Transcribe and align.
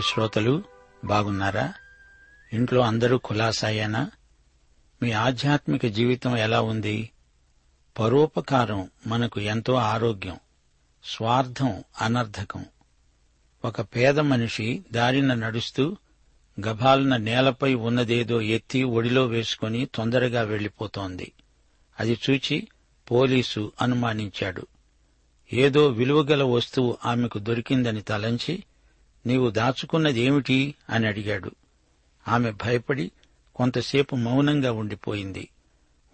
శ్రోతలు 0.00 0.62
బాగున్నారా? 1.04 1.72
ఇంట్లో 2.52 2.80
అందరూ 2.80 3.18
కులాసాయేనా? 3.18 4.10
మీ 5.02 5.12
ఆధ్యాత్మిక 5.12 5.86
జీవితం 5.86 6.36
ఎలా 6.36 6.60
ఉంది? 6.60 7.10
పరోపకారం 7.98 8.90
మనకు 9.06 9.40
ఎంతో 9.40 9.74
ఆరోగ్యం 9.74 10.36
స్వార్థం 11.04 11.84
అనర్థకం 12.00 12.64
ఒక 13.64 13.80
పేద 13.80 14.20
మనిషి 14.20 14.84
దారిన 14.92 15.34
నడుస్తూ 15.34 15.96
గభాలన 16.68 17.16
నేలపై 17.16 17.74
ఉన్నదేదో 17.74 18.40
ఎత్తి 18.40 18.82
ఒడిలో 18.82 19.26
వేసుకుని 19.26 19.88
తొందరగా 19.94 20.42
వెళ్ళిపోతోంది 20.42 21.32
అది 22.00 22.18
చూచి 22.30 22.68
పోలీసు 23.10 23.72
అనుమానించాడు. 23.82 24.66
ఏదో 25.52 25.86
విలువగల 25.86 26.42
వస్తువు 26.42 26.98
ఆమెకు 27.04 27.38
దొరికిందని 27.38 28.02
తలంచి 28.02 28.64
నీవు 29.26 29.50
దాచుకున్నదేమిటి 29.50 30.74
అని 30.90 31.06
అడిగాడు. 31.06 31.50
ఆమె 32.28 32.50
భయపడి 32.50 33.10
కొంతసేపు 33.56 34.16
మౌనంగా 34.16 34.72
ఉండిపోయింది. 34.72 35.48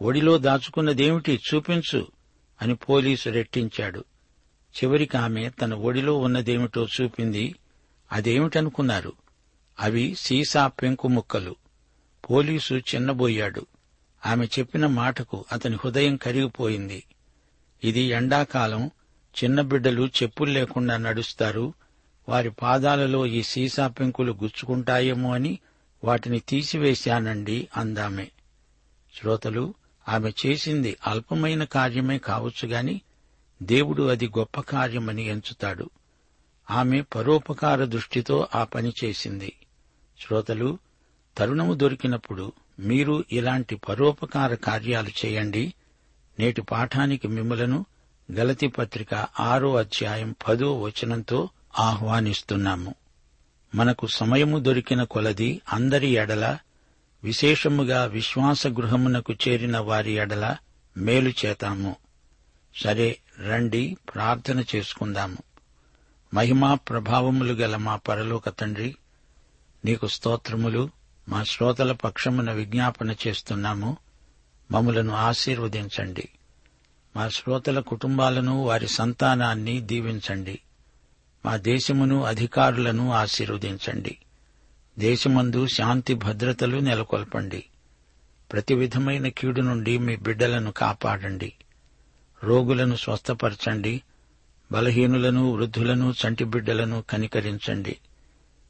ఒడిలో 0.03 0.39
దాచుకున్నదేమిటి 0.39 1.41
చూపించు 1.55 2.07
అని 2.63 2.75
పోలీసు 2.75 3.29
రెట్టించాడు. 3.31 4.05
చివరికి 4.77 5.17
ఆమె 5.17 5.49
తన 5.49 5.75
ఒడిలో 5.75 6.19
ఉన్నదేమిటో 6.19 6.87
చూపింది. 7.01 7.55
అదేమిటనుకున్నారు? 8.13 9.13
అవి 9.81 10.15
సీసా 10.15 10.67
పెంకు 10.67 11.09
ముక్కలు. 11.09 11.57
పోలీసు 12.31 12.75
చిన్నబోయాడు. 12.75 13.67
ఆమె 14.27 14.47
చెప్పిన 14.47 14.87
మాటకు 14.87 15.45
అతని 15.53 15.77
హృదయం 15.77 16.17
కరిగిపోయింది. 16.17 17.05
ఇది 17.85 18.01
ఎండాకాలం 18.01 18.91
చిన్న 19.45 19.61
బిడ్డలు 19.61 20.07
చెప్పులు 20.23 20.51
లేకుండా 20.51 20.97
నడుస్తారు 20.97 21.75
వారి 22.29 22.51
పాదాలలో 22.51 23.27
ఈ 23.27 23.43
సీసా 23.43 23.89
పెంకులు 23.89 24.33
గుచ్చుకుంటాయేమో 24.33 25.35
అని 25.35 25.59
వాటిని 26.05 26.41
తీసివేశానండి 26.41 27.69
అందామె. 27.77 28.27
శ్రోతలు 29.15 29.75
ఆమె 30.09 30.33
చేసింది 30.47 30.97
అల్పమైన 31.07 31.65
కార్యమే 31.65 32.19
కావచ్చుగాని 32.19 33.01
దేవుడు 33.63 34.03
అది 34.03 34.29
గొప్ప 34.29 34.61
కార్యమని 34.61 35.25
ఎంచుతాడు. 35.25 35.91
ఆమె 36.71 37.01
పరోపకార 37.01 37.85
దృష్టితో 37.85 38.49
ఆ 38.55 38.65
పని 38.65 38.93
చేసింది. 39.05 39.53
శ్రోతలు 40.21 40.79
తరుణము 41.39 41.75
దొరికినప్పుడు 41.75 42.53
మీరు 42.79 43.25
ఇలాంటి 43.33 43.77
పరోపకార 43.77 44.55
కార్యాలు 44.55 45.09
చేయండి. 45.09 45.75
నేటి 46.39 46.63
పాఠానికి 46.63 47.29
మిమ్మలను 47.29 47.87
గలతి 48.33 48.69
పత్రిక 48.69 49.15
ఆరో 49.41 49.77
అధ్యాయం 49.77 50.35
పదో 50.49 50.81
వచనంతో 50.81 51.49
ఆహ్వానిస్తున్నాము. 51.79 52.95
మనకు 53.75 54.07
సమయము 54.07 54.59
దొరికిన 54.59 55.03
కొలది 55.03 55.61
అందరి 55.73 56.09
ఎడల 56.09 56.59
విశేషముగా 57.25 58.05
విశ్వాస 58.05 58.67
గృహమునకు 58.67 59.35
చేరిన 59.49 59.79
వారి 59.79 60.13
ఎడల 60.13 60.57
మేలు 60.97 61.33
చేతాము. 61.47 61.97
సరే 62.77 63.19
రండి 63.49 63.97
ప్రార్థన 64.15 64.65
చేసుకుందాము. 64.77 65.37
మహిమా 66.35 66.75
ప్రభావములు 66.75 67.53
గల 67.53 67.77
మా 67.77 67.97
పరలోక 67.97 68.49
తండ్రి 68.49 68.97
నీకు 69.85 70.07
స్తోత్రములు 70.07 70.91
మా 71.29 71.43
శ్రోతల 71.43 71.93
పక్షమున 71.93 72.53
విజ్ఞాపన 72.53 73.15
చేస్తున్నాము. 73.27 73.97
మములను 74.71 75.15
ఆశీర్వదించండి. 75.15 76.29
మా 77.17 77.29
శ్రోతల 77.29 77.81
కుటుంబాలను 77.81 78.63
వారి 78.63 78.89
సంతానాన్ని 78.89 79.81
దీవించండి. 79.81 80.59
మా 81.47 81.57
దేశమును 81.57 82.25
అధికారులను 82.25 83.13
ఆశీర్వదించండి. 83.13 84.19
దేశమందు 84.99 85.67
శాంతి 85.67 86.15
భద్రతలు 86.15 86.77
నెలకొల్పండి. 86.77 87.65
ప్రతి 88.53 88.75
విధమైన 88.75 89.29
కీడు 89.29 89.61
నుండి 89.61 89.99
మీ 89.99 90.17
బిడ్డలను 90.17 90.73
కాపాడండి. 90.73 91.53
రోగులను 92.45 92.97
స్వస్థపరచండి. 92.97 94.03
బలహీనులను 94.73 95.53
వృద్ధులను 95.53 96.15
చంటి 96.27 96.45
బిడ్డలను 96.45 97.05
కనికరించండి. 97.11 97.97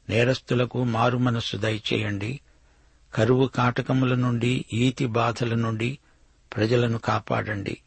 నేరస్తులకు 0.09 0.83
మారు 0.83 1.17
మనస్సు 1.17 1.57
దయచేయండి. 1.57 2.39
కరువు 3.13 3.47
కాటకముల 3.47 4.15
నుండి 4.15 4.65
ఈతి 4.73 5.05
బాధల 5.05 5.55
నుండి 5.55 5.97
ప్రజలను 6.55 6.97
కాపాడండి. 6.97 7.77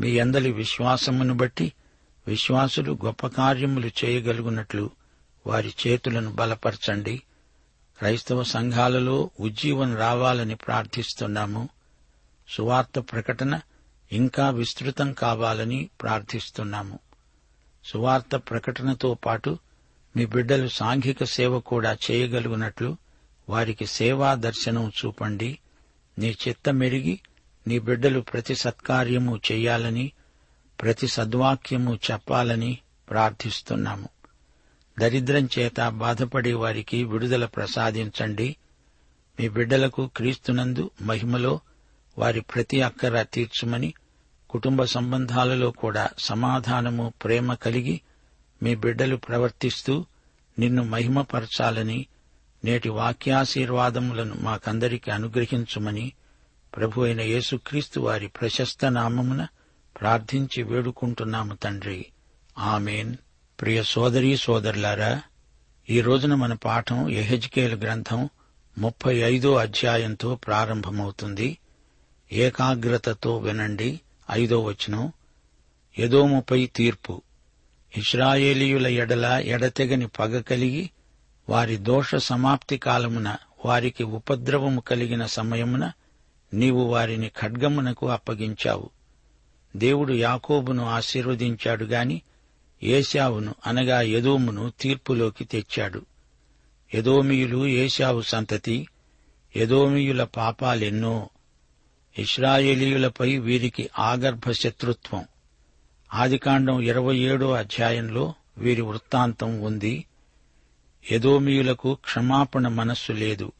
మీ 0.00 0.18
అందలి 0.18 0.52
విశ్వాసమును 0.52 1.34
బట్టి 1.34 1.72
విశ్వాసులు 2.26 2.98
గొప్ప 3.04 3.26
కార్యములు 3.26 3.90
చేయగలుగునట్లు 4.04 4.90
వారి 5.46 5.74
చేతులను 5.86 6.32
బలపరచండి. 6.32 7.22
క్రైస్తవ 7.98 8.42
సంఘాలలో 8.42 9.30
ఉజ్జీవం 9.40 9.96
రావాలని 9.96 10.54
ప్రార్థిస్తున్నాము. 10.54 11.68
సువార్త 12.48 12.98
ప్రకటన 12.98 13.60
ఇంకా 14.12 14.50
విస్తృతం 14.50 15.12
కావాలని 15.12 15.90
ప్రార్థిస్తున్నాము. 16.02 16.98
సువార్త 17.84 18.36
ప్రకటనతో 18.36 19.14
పాటు 19.14 19.58
మీ 20.16 20.26
బిడ్డలు 20.26 20.68
సాంఘిక 20.68 21.24
సేవ 21.24 21.60
కూడా 21.60 21.96
చేయగలుగునట్లు 22.10 22.96
వారికి 23.48 23.86
సేవా 23.86 24.34
దర్శనం 24.34 24.92
చూపండి. 25.04 25.58
నీ 26.18 26.36
చిత్తమెరిగి 26.48 27.20
నీ 27.66 27.78
బిడ్డలు 27.78 28.20
ప్రతి 28.20 28.54
సత్కార్యము 28.54 29.40
చేయాలని 29.52 30.12
ప్రతి 30.84 31.08
సద్వాక్యము 31.08 31.98
చెప్పాలని 32.10 32.78
ప్రార్థిస్తున్నాము. 33.10 34.08
దరిద్రం 34.98 35.48
చేత 35.58 35.88
బాధపడే 35.88 36.52
వారికి 36.52 37.04
విడుదల 37.04 37.46
ప్రసాదించండి. 37.46 38.56
మీ 39.40 39.48
బిడ్డలకు 39.48 40.10
క్రీస్తునందు 40.16 40.90
మహిమలో 41.02 41.60
వారి 42.18 42.40
ప్రతి 42.40 42.82
అక్కర 42.82 43.22
తీర్చుమని 43.22 43.94
కుటుంబ 44.50 44.82
సంబంధాలలో 44.82 45.70
కూడా 45.70 46.10
సమాధానము 46.18 47.12
ప్రేమ 47.24 47.54
కలిగి 47.54 48.00
మీ 48.62 48.74
బిడ్డలు 48.74 49.16
ప్రవర్తిస్తూ 49.16 50.06
నిన్ను 50.58 50.84
మహిమపరచాలని 50.84 52.06
నేటి 52.64 52.88
వాక్యాశీర్వాదములను 52.88 54.34
మాకందరికి 54.34 55.10
అనుగ్రహించుమని 55.10 56.12
ప్రభు 56.76 57.00
అయిన 57.00 57.20
యేసుక్రీస్తు 57.20 58.00
వారి 58.00 58.28
ప్రశస్త 58.28 58.92
నామమున 58.92 59.46
ప్రార్థించి 60.00 60.62
వేడుకుంటున్నాము 60.62 61.54
తండ్రి. 61.54 62.06
ఆమెన్. 62.58 63.16
ప్రియ 63.60 63.82
సోదరీ 63.82 64.36
సోదరులారా 64.36 65.22
ఈ 65.90 66.00
రోజున 66.00 66.34
మన 66.34 66.52
పాఠం 66.52 67.08
ఎహెజ్కేల్ 67.08 67.80
గ్రంథం 67.80 68.28
ముప్పై 68.78 69.16
ఐదో 69.16 69.54
అధ్యాయంతో 69.54 70.34
ప్రారంభమవుతుంది. 70.34 71.58
ఏకాగ్రతతో 72.32 73.36
వినండి 73.36 74.00
ఐదో 74.30 74.62
వచనం. 74.62 75.12
ఎదోముపై 75.98 76.66
తీర్పు. 76.66 77.22
ఇస్రాయేలీయుల 77.96 78.86
ఎడల 78.86 79.42
ఎడతెగని 79.44 80.06
పగ 80.06 80.40
కలిగి 80.40 80.90
వారి 81.48 81.76
దోష 81.76 82.14
సమాప్తి 82.14 82.78
కాలమున 82.78 83.36
వారికి 83.64 84.04
ఉపద్రవము 84.04 84.80
కలిగిన 84.80 85.26
సమయమున 85.26 85.92
నీవు 86.54 86.84
వారిని 86.84 87.28
ఖడ్గమునకు 87.28 88.08
అప్పగించావు. 88.08 88.90
దేవుడు 89.76 90.12
యాకోబును 90.12 90.84
ఆశీర్వదించాడు 90.84 91.84
గాని 91.84 92.22
ఏశావును 92.82 93.54
అనగా 93.66 94.00
ఎదోమును 94.00 94.72
తీర్పులోకి 94.80 95.44
తెచ్చాడు. 95.44 96.02
ఎదోమియులు 96.94 97.66
ఏశావు 97.66 98.22
సంతతి 98.22 98.88
ఎదోమియుల 99.56 100.24
పాపాలెన్నో 100.24 101.30
ఇస్రాయేలీయులపై 102.18 103.38
వీరికి 103.38 103.90
ఆగర్భ 103.98 104.50
శత్రుత్వం. 104.50 105.24
ఆదికాండం 106.14 106.80
ఇరవై 106.80 107.16
ఏడో 107.16 107.52
అధ్యాయంలో 107.52 108.34
వీరి 108.58 108.82
వృత్తాంతం 108.82 109.60
ఉంది. 109.60 110.04
ఎదోమియులకు 111.10 111.94
క్షమాపణ 111.94 112.68
మనస్సు 112.68 113.12
లేదు. 113.12 113.52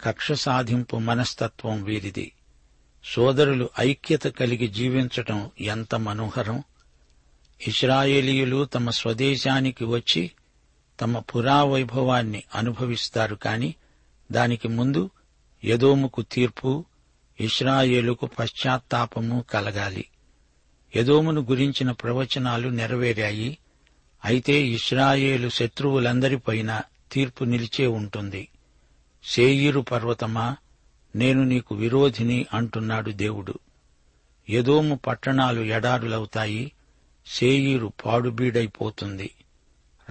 కక్ష 0.00 0.32
సాధింపు 0.32 0.96
మనస్తత్వం 0.96 1.82
వీరిది. 1.82 2.32
సోదరులు 3.04 3.70
ఐక్యత 3.80 4.22
కలిగి 4.22 4.66
జీవించటం 4.66 5.50
ఎంత 5.60 5.94
మనోహరం. 5.94 6.62
ఇస్రాయేలీయులు 7.68 8.64
తమ 8.64 8.90
స్వదేశానికి 8.90 9.84
వచ్చి 9.84 10.30
తమ 11.00 11.18
పురావైభవాన్ని 11.18 12.42
అనుభవిస్తారు 12.54 13.34
కాని 13.34 13.74
దానికి 14.32 14.68
ముందు 14.68 15.10
యదోముకు 15.64 16.22
తీర్పు 16.22 16.84
ఇస్రాయేలుకు 17.40 18.26
పశ్చాత్తాపము 18.26 19.44
కలగాలి. 19.50 20.04
యదోమును 20.96 21.40
గురించిన 21.40 21.90
ప్రవచనాలు 21.90 22.68
నెరవేరాయి. 22.68 23.58
అయితే 24.24 24.66
ఇస్రాయేలు 24.66 25.48
శత్రువులందరిపైన 25.48 26.80
తీర్పు 27.12 27.44
నిలిచే 27.44 27.86
ఉంటుంది. 27.86 28.48
సేయీరు 29.24 29.80
పర్వతమా? 29.80 30.56
నేను 31.14 31.44
నీకు 31.44 31.74
విరోధిని 31.74 32.46
అంటున్నాడు 32.54 33.10
దేవుడు. 33.10 33.54
ఎదోము 34.48 34.94
పట్టణాలు 34.94 35.60
ఎడారులవుతాయి 35.60 36.72
సేయీరు 37.26 37.92
పాడుబీడైపోతుంది. 38.06 39.30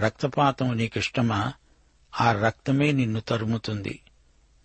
రక్తపాతం 0.00 0.76
నీకిష్టమా? 0.76 1.52
ఆ 2.20 2.32
రక్తమే 2.32 2.92
నిన్ను 2.92 3.20
తరుముతుంది. 3.20 4.00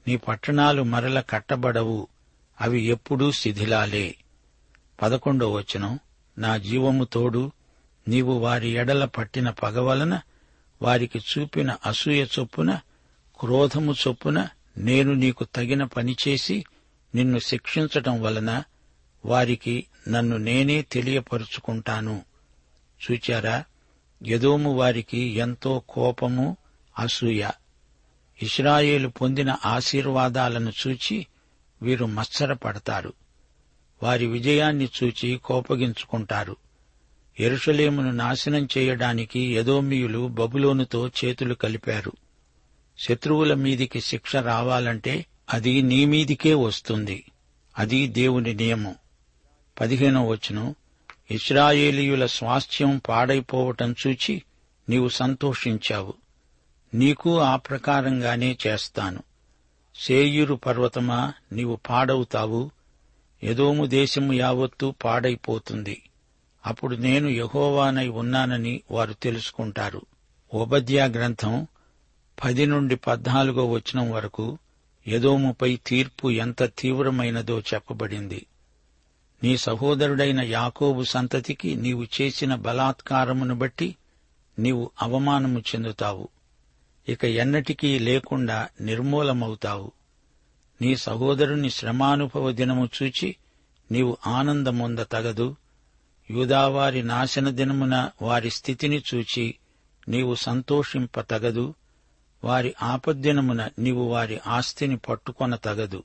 నీ 0.08 0.18
పట్టణాలు 0.18 0.82
మరల 0.84 1.20
కట్టబడవు 1.20 2.08
అవి 2.62 2.82
ఎప్పుడూ 2.82 3.32
శిథిలాలే. 3.32 4.16
పదకొండో 5.02 5.52
వచనం 5.52 6.00
నా 6.38 6.58
జీవము 6.58 7.04
తోడు 7.04 7.52
నీవు 8.08 8.34
వారి 8.34 8.70
ఎడల 8.70 9.06
పట్టిన 9.06 9.50
పగ 9.50 9.80
వలన 9.80 10.22
వారికి 10.82 11.20
చూపిన 11.20 11.76
అసూయ 11.86 12.24
చొప్పున 12.24 12.80
క్రోధము 13.40 13.96
చొప్పున 14.08 14.48
నేను 14.78 15.14
నీకు 15.14 15.44
తగిన 15.56 15.84
పనిచేసి 15.84 16.64
నిన్ను 17.16 17.40
శిక్షించటం 17.40 18.22
వలన 18.22 18.64
వారికి 19.26 19.86
నన్ను 20.10 20.38
నేనే 20.38 20.82
తెలియపరుచుకుంటాను. 20.82 22.22
చూచారా 23.12 23.64
యదోము 24.28 24.74
వారికి 24.74 25.18
ఎంతో 25.18 25.84
కోపము 25.90 26.58
అసూయ. 27.00 27.50
ఇస్రాయేలు 28.42 29.08
పొందిన 29.08 29.56
ఆశీర్వాదాలను 29.66 30.72
చూచి 30.88 31.28
వీరు 31.82 32.06
మత్సరపడతారు. 32.06 33.14
వారి 34.04 34.26
విజయాన్ని 34.26 34.90
చూచి 35.04 35.38
కోపగించుకుంటారు. 35.38 36.56
ఎరుషలేమును 37.40 38.12
నాశనం 38.12 38.68
చేయడానికి 38.78 39.56
యదోమియులు 39.56 40.28
బబులోనుతో 40.28 41.08
చేతులు 41.08 41.54
కలిపారు. 41.54 42.12
శత్రువుల 43.00 43.54
మీదికి 43.54 44.02
శిక్ష 44.02 44.36
రావాలంటే 44.36 45.26
అది 45.54 45.82
నీ 45.82 46.06
మీదికే 46.06 46.54
వస్తుంది. 46.54 47.32
అది 47.78 48.08
దేవుని 48.08 48.54
నియమం. 48.54 48.96
పదిహేనో 49.80 50.28
వచనం. 50.28 50.76
ఇస్రాయేలీయుల 51.32 52.26
స్వాస్థ్యం 52.26 53.02
పాడైపోవటం 53.10 53.96
చూచి 54.08 54.44
నీవు 54.90 55.08
సంతోషించావు. 55.08 56.14
నీకు 56.94 57.40
ఆ 57.40 57.56
ప్రకారంగానే 57.56 58.58
చేస్తాను. 58.68 59.24
సేయూరు 59.96 60.56
పర్వతమా 60.56 61.34
నీవు 61.52 61.80
పాడవుతావు. 61.90 62.72
ఎదోము 63.44 63.86
దేశము 63.86 64.34
యావత్తూ 64.34 64.92
పాడైపోతుంది. 64.92 66.10
అప్పుడు 66.66 66.96
నేను 66.96 67.30
యహోవానై 67.30 68.08
ఉన్నానని 68.08 68.82
వారు 68.92 69.14
తెలుసుకుంటారు. 69.14 70.02
ఓబద్యా 70.54 71.06
గ్రంథం 71.06 71.68
పది 72.44 72.66
నుండి 72.66 72.96
పద్నాలుగో 72.96 73.68
వచనం 73.68 74.12
వరకు 74.12 74.58
ఎదోముపై 75.08 75.80
తీర్పు 75.88 76.32
ఎంత 76.32 76.64
తీవ్రమైనదో 76.64 77.60
చెప్పబడింది. 77.60 78.46
నీ 79.44 79.58
సహోదరుడైన 79.58 80.42
యాకోబు 80.42 81.04
సంతతికి 81.04 81.76
నీవు 81.76 82.08
చేసిన 82.22 82.56
బలాత్కారమును 82.56 83.56
బట్టి 83.56 83.96
నీవు 84.60 84.92
అవమానము 85.02 85.60
చెందుతావు. 85.60 86.28
ఇక 87.10 87.26
ఎన్నటికీ 87.26 88.00
లేకుండా 88.00 88.68
నిర్మూలమవుతావు. 88.82 89.92
నీ 90.82 90.96
సహోదరుని 90.96 91.70
శ్రమానుభవ 91.70 92.52
దినము 92.52 92.90
చూచి 93.04 93.36
నీవు 93.92 94.18
ఆనందమొంద 94.28 95.00
తగదు. 95.00 95.56
యూదావారి 96.32 97.04
నాశన 97.04 97.50
దినమున 97.50 98.10
వారి 98.22 98.50
స్థితిని 98.50 99.04
చూచి 99.16 99.56
నీవు 100.10 100.36
సంతోషింప 100.36 101.20
తగదు. 101.20 101.74
వారి 102.44 102.76
ఆపద్దినమున 102.84 103.70
నీవు 103.80 104.04
వారి 104.04 104.40
ఆస్తిని 104.48 104.98
పట్టుకొన 104.98 105.56
తగదు. 105.56 106.04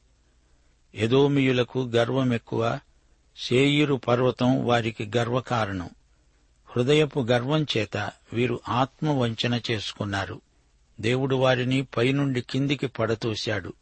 ఎదోమియులకు 0.95 1.79
గర్వమెక్కువ 1.79 2.79
సేయురు 3.37 3.95
పర్వతం 3.95 4.67
వారికి 4.67 5.11
గర్వకారణం. 5.17 5.91
హృదయపు 6.67 7.21
గర్వం 7.21 7.67
చేత 7.77 8.13
వీరు 8.33 8.61
ఆత్మవంచన 8.69 9.61
చేసుకున్నారు. 9.71 10.41
దేవుడు 11.01 11.37
వారిని 11.37 11.83
పైనుండి 11.83 12.41
కిందికి 12.41 12.87
పడతూశాడు. 12.87 13.73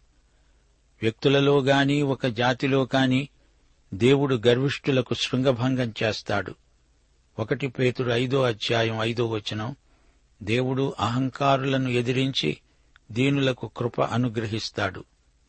వ్యక్తులలో 1.02 1.61
గాని 1.61 2.02
ఒక 2.02 2.26
జాతిలో 2.26 2.85
కాని 2.85 3.28
దేవుడు 3.94 4.42
గర్విష్ఠులకు 4.47 5.14
శృంగభంగం 5.14 5.94
చేస్తాడు. 6.02 6.54
ఒకటి 7.38 7.68
పేతుడు 7.68 8.11
ఐదో 8.11 8.42
అధ్యాయం 8.42 8.99
ఐదో 9.02 9.26
వచనం 9.26 9.76
దేవుడు 10.43 10.95
అహంకారులను 11.01 11.89
ఎదిరించి 11.89 12.57
దీనులకు 13.13 13.71
కృప 13.77 14.01
అనుగ్రహిస్తాడు. 14.01 15.05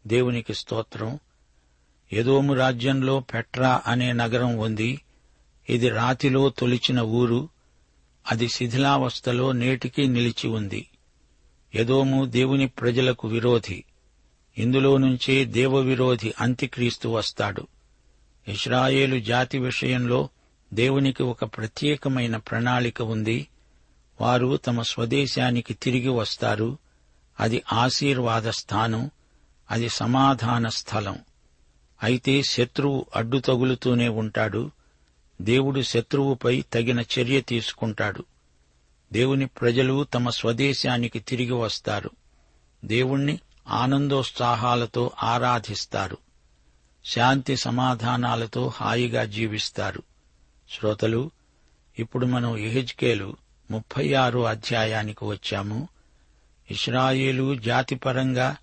దేవునికి 0.07 0.53
స్తోత్రం. 0.53 1.19
ఎదోము 2.13 2.53
రాజ్యంలో 2.53 3.19
పెట్రా 3.19 3.81
అనే 3.87 4.13
నగరం 4.13 4.57
ఉంది. 4.57 5.01
ఇది 5.69 5.89
రాతిలో 5.89 6.49
తొలిచిన 6.49 6.99
ఊరు. 6.99 7.49
అది 8.31 8.47
శిథిలావస్థలో 8.47 9.51
నేటికీ 9.51 10.07
నిలిచి 10.07 10.47
ఉంది. 10.49 10.87
ఎదోము 11.75 12.25
దేవుని 12.25 12.67
ప్రజలకు 12.67 13.27
విరోధి. 13.27 13.83
ఇందులో 14.57 14.97
నుంచే 14.97 15.45
దేవ 15.45 15.77
విరోధి 15.77 16.33
అంత్యక్రీస్తు 16.41 17.07
వస్తాడు. 17.07 17.67
ఇస్రాయేలు 18.47 19.19
జాతి 19.19 19.59
విషయంలో 19.59 20.29
దేవునికి 20.73 21.23
ఒక 21.23 21.43
ప్రత్యేకమైన 21.43 22.37
ప్రణాళిక 22.37 23.01
ఉంది. 23.01 23.47
వారు 24.21 24.57
తమ 24.57 24.81
స్వదేశానికి 24.81 25.73
తిరిగి 25.73 26.07
వస్తారు. 26.07 26.77
అది 27.39 27.63
ఆశీర్వాద 27.73 28.49
స్థానం. 28.49 29.11
అది 29.71 29.89
సమాధాన 29.89 30.67
స్థలం. 30.67 31.19
అయితే 32.03 32.43
శత్రువు 32.43 33.05
అడ్డు 33.15 33.37
తగులుతూనే 33.37 34.07
ఉంటాడు. 34.07 34.71
దేవుడు 35.41 35.81
శత్రువుపై 35.81 36.61
తగిన 36.61 36.99
చర్య 36.99 37.41
తీసుకుంటాడు. 37.41 38.25
దేవుని 39.13 39.45
ప్రజలు 39.45 40.03
తమ 40.03 40.29
స్వదేశానికి 40.29 41.19
తిరిగి 41.19 41.51
వస్తారు. 41.51 42.09
దేవుణ్ణి 42.85 43.39
ఆనందోత్సాహాలతో 43.67 45.11
ఆరాధిస్తారు. 45.23 46.17
శాంతి 47.05 47.57
సమాధానాలతో 47.57 48.67
హాయిగా 48.67 49.25
జీవిస్తారు. 49.25 50.03
శ్రోతలు 50.71 51.31
ఇప్పుడు 51.99 52.25
మనం 52.25 52.57
ఎహెజ్కేలు 52.57 53.42
ముప్పై 53.71 54.13
ఆరో 54.13 54.43
అధ్యాయానికి 54.43 55.25
వచ్చాము. 55.25 55.87
ఇస్రాయేలు 56.71 57.55
జాతిపరంగా 57.55 58.55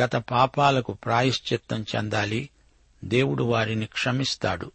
గత 0.00 0.16
పాపాలకు 0.16 0.92
ప్రాయశ్చిత్తం 0.92 1.86
చెందాలి. 1.96 2.48
దేవుడు 3.04 3.44
వారిని 3.44 3.86
క్షమిస్తాడు. 3.86 4.72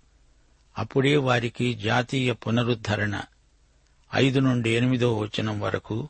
అప్పుడే 0.77 1.17
వారికి 1.17 1.73
జాతీయ 1.73 2.31
పునరుద్ధరణ. 2.31 3.21
ఐదు 4.15 4.39
నుండి 4.39 4.69
ఎనిమిదో 4.69 5.17
వచనం 5.17 5.59
వరకు 5.59 6.09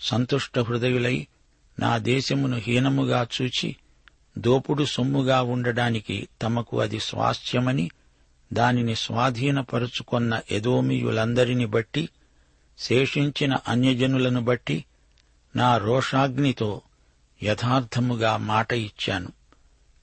సంతుష్ట 0.00 0.58
హృదయులై 0.58 1.26
నా 1.80 1.98
దేశమును 1.98 2.56
హీనముగా 2.56 3.26
చూచి 3.42 3.76
దోపుడు 4.38 4.84
సొమ్ముగా 4.84 5.42
ఉండడానికి 5.42 6.28
తమకు 6.42 6.80
అది 6.80 7.00
స్వాస్థ్యమని 7.00 7.90
దానిని 8.52 8.96
స్వాధీనపరుచుకొన్న 8.96 10.40
ఎదోమియులందరిని 10.50 11.66
బట్టి 11.66 12.08
శేషించిన 12.78 13.58
అన్యజనులను 13.68 14.40
బట్టి 14.40 14.84
నా 15.56 15.78
రోషాగ్నితో 15.78 16.80
యథార్థముగా 17.42 18.36
మాట 18.36 18.72
ఇచ్చాను. 18.72 19.28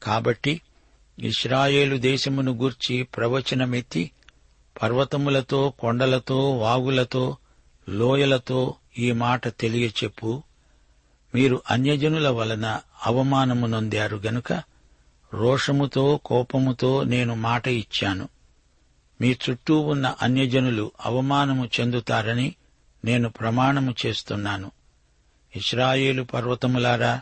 కాబట్టి 0.04 0.62
ఇస్రాయేలు 1.20 1.98
దేశమును 1.98 2.52
గూర్చి 2.52 3.04
ప్రవచనమెత్తి 3.04 4.12
పర్వతములతో 4.84 5.74
కొండలతో 5.80 6.58
వాగులతో 6.58 7.38
లోయలతో 7.90 8.76
ఈ 9.00 9.12
మాట 9.12 9.48
తెలియచెప్పు. 9.48 10.44
మీరు 11.36 11.62
అన్యజనుల 11.72 12.30
వలన 12.30 12.80
అవమానము 13.06 13.68
నొందారు 13.68 14.18
గనుక 14.18 14.54
రోషముతో 15.34 16.20
కోపముతో 16.26 17.04
నేను 17.04 17.36
మాట 17.36 17.68
ఇచ్చాను. 17.68 18.30
మీ 19.22 19.38
చుట్టూ 19.50 19.80
ఉన్న 19.80 20.16
అన్యజనులు 20.22 20.92
అవమానము 21.06 21.70
చెందుతారని 21.80 22.56
నేను 23.06 23.30
ప్రమాణము 23.30 23.96
చేస్తున్నాను. 24.06 24.72
ఇస్రాయేలు 25.56 26.24
పర్వతములారా 26.24 27.22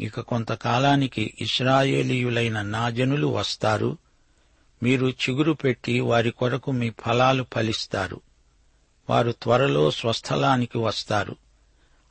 ఇక 0.00 0.20
కొంతకాలానికి 0.20 1.34
ఇస్రాయేలీయులైన 1.40 2.62
నా 2.62 2.90
జనులు 2.90 3.26
వస్తారు. 3.26 3.98
మీరు 4.82 5.06
చిగురు 5.06 5.52
పెట్టి 5.52 6.00
వారి 6.00 6.30
కొరకు 6.30 6.70
మీ 6.70 6.90
ఫలాలు 6.90 7.46
ఫలిస్తారు. 7.54 8.20
వారు 9.10 9.32
త్వరలో 9.32 9.90
స్వస్థలానికి 9.90 10.78
వస్తారు. 10.78 11.36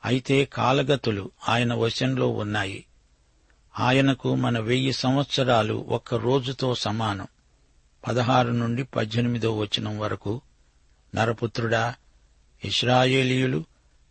అయితే 0.04 0.44
కాలగతులు 0.44 1.30
ఆయన 1.48 1.74
వశంలో 1.74 2.28
ఉన్నాయి. 2.28 2.84
ఆయనకు 3.80 4.34
మన 4.34 4.58
వెయ్యి 4.58 4.92
సంవత్సరాలు 4.92 5.74
ఒక్క 5.74 6.14
రోజుతో 6.14 6.74
సమానం. 6.74 7.26
పదహారు 8.06 8.48
నుండి 8.48 8.84
పద్దెనిమిదో 8.84 9.56
వచనం 9.56 9.98
వరకు. 9.98 10.40
నరపుత్రుడా 11.14 11.94
ఇస్రాయేలీయులు 12.64 13.64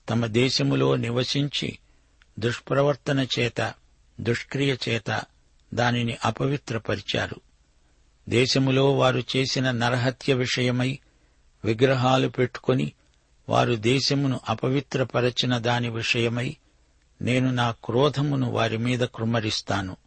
తమ 0.09 0.25
దేశములో 0.25 0.95
నివసించి 0.95 1.77
దుష్ప్రవర్తన 2.39 3.27
చేత 3.39 3.73
దుష్క్రియ 4.21 4.75
చేత 4.89 5.21
దానిని 5.73 6.17
అపవిత్రపరిచారు. 6.25 7.35
దేశములో 8.29 8.97
వారు 8.97 9.23
చేసిన 9.35 9.71
నరహత్య 9.71 10.33
విషయమై 10.33 10.99
విగ్రహాలు 11.65 12.27
పెట్టుకొని 12.27 12.91
వారు 13.49 13.73
దేశమును 13.73 14.39
అపవిత్రపరచిన 14.49 15.57
దాని 15.57 15.89
విషయమై 15.89 16.57
నేను 17.21 17.51
నా 17.51 17.71
క్రోధమును 17.71 18.51
వారి 18.51 18.77
మీద 18.77 18.99
కుమ్మరిస్తాను 18.99 19.97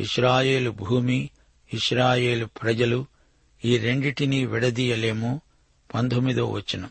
ఇస్రాయేలు 0.00 0.70
భూమి 0.70 1.30
ఇస్రాయేలు 1.74 2.46
ప్రజలు 2.46 3.06
ఈ 3.64 3.78
రెండిటినీ 3.78 4.46
విడదీయలేము. 4.46 5.40
పంతొమ్మిదో 5.94 6.46
వచనం. 6.46 6.90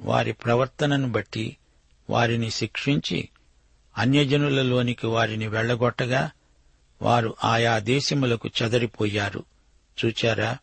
వారి 0.00 0.32
ప్రవర్తనను 0.32 1.10
బట్టి 1.10 1.56
వారిని 2.10 2.50
శిక్షించి 2.50 3.28
అన్యజనులలోనికి 3.98 5.06
వారిని 5.06 5.48
వెళ్ళగొట్టగా 5.48 6.30
వారు 7.02 7.34
ఆయా 7.44 7.78
దేశములకు 7.78 8.50
చెదరిపోయారు. 8.62 9.44
చూచారా? 10.04 10.58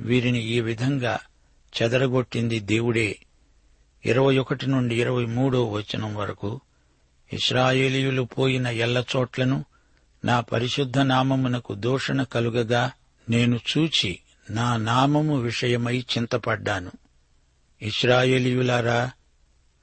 వీరిని 0.00 0.42
ఈ 0.42 0.60
విధంగా 0.60 1.18
చెదరగొట్టింది 1.82 2.60
దేవుడే. 2.60 3.18
ఇరవై 4.06 4.38
ఒకటి 4.38 4.66
నుండి 4.66 5.00
ఇరవై 5.00 5.24
మూడో 5.24 5.64
వచనం 5.64 6.14
వరకు 6.14 6.60
ఇస్రాయేలీయులు 7.32 8.22
పోయిన 8.22 8.66
ఎల్లచోట్లను 8.66 9.64
నా 10.24 10.40
పరిశుద్ధ 10.40 10.98
నామమునకు 10.98 11.74
దూషణ 11.74 12.22
కలుగగా 12.22 12.90
నేను 13.30 13.60
చూచి 13.78 14.18
నా 14.50 14.76
నామము 14.76 15.40
విషయమై 15.40 15.98
చింతపడ్డాను. 15.98 16.90
ఇస్రాయేలీయులారా 17.84 19.10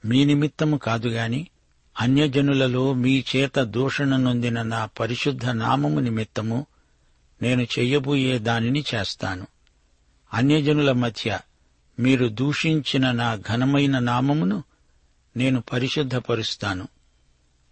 మీ 0.04 0.24
నిమిత్తము 0.24 0.76
కాదుగాని 0.76 1.46
అన్యజనులలో 2.00 2.92
మీ 2.92 3.24
చేత 3.36 3.60
దూషణ 3.60 4.16
నొందిన 4.16 4.62
నా 4.62 4.86
పరిశుద్ధ 4.86 5.46
నామము 5.46 6.00
నిమిత్తము 6.00 6.66
నేను 7.42 7.62
చెయ్యబోయే 7.62 8.38
దానిని 8.38 8.84
చేస్తాను. 8.94 9.46
అన్యజనుల 10.34 10.92
మధ్య 10.92 11.38
మీరు 11.98 12.28
దూషించిన 12.28 13.10
నా 13.10 13.34
ఘనమైన 13.34 13.98
నామమును 13.98 14.64
నేను 15.36 15.60
పరిశుద్ధపరుస్తాను. 15.60 16.88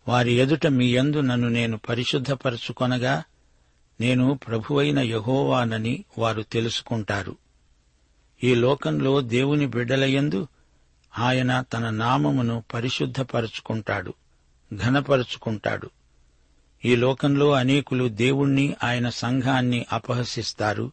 వారి 0.08 0.32
ఎదుట 0.32 0.66
మీ 0.66 0.94
యందు 0.94 1.20
నన్ను 1.20 1.48
నేను 1.48 1.78
పరిశుద్ధపరచుకొనగా 1.78 3.24
నేను 4.00 4.38
ప్రభువైన 4.48 4.98
యహోవానని 4.98 6.04
వారు 6.18 6.42
తెలుసుకుంటారు. 6.42 7.36
ఈ 8.44 8.54
లోకంలో 8.54 9.20
దేవుని 9.20 9.66
బిడ్డలయందు 9.66 10.48
ఆయన 11.18 11.60
తన 11.60 11.90
నామమును 11.90 12.64
పరిశుద్ధపరచుకుంటాడు 12.74 14.14
ఘనపరుచుకుంటాడు. 14.74 15.90
ఈ 16.84 16.96
లోకంలో 16.96 17.52
అనేకులు 17.52 18.08
దేవుణ్ణి 18.08 18.74
ఆయన 18.84 19.08
సంఘాన్ని 19.08 19.86
అపహసిస్తారు. 19.92 20.92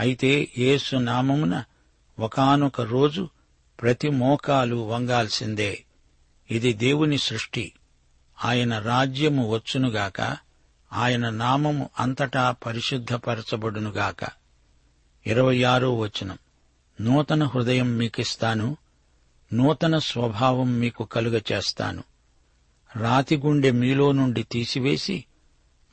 అయితే 0.00 0.48
యేసు 0.58 0.96
నామమున 0.96 1.64
ఒకానొక 2.18 2.80
రోజు 2.80 3.28
ప్రతి 3.80 4.08
మోకాలు 4.08 4.76
వంగాల్సిందే. 4.76 5.84
ఇది 6.50 6.72
దేవుని 6.72 7.18
సృష్టి. 7.18 7.72
ఆయన 8.44 8.78
రాజ్యము 8.78 9.54
వచ్చునుగాక 9.54 10.36
ఆయన 10.92 11.30
నామము 11.30 11.90
అంతటా 11.98 12.50
పరిశుద్ధపరచబడునుగాక. 12.66 14.28
ఇరవై 15.26 15.62
ఆరో 15.62 15.98
వచనం. 15.98 16.38
నూతన 17.00 17.44
హృదయం 17.44 17.96
మీకిస్తాను 17.96 18.76
నూతన 19.52 19.98
స్వభావం 19.98 20.78
మీకు 20.78 21.04
కలుగ 21.04 21.40
చేస్తాను 21.52 22.02
రాతి 22.96 23.36
గుండె 23.36 23.70
మీలో 23.70 24.12
నుండి 24.12 24.42
తీసివేసి 24.42 25.24